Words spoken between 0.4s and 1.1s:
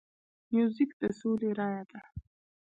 موزیک د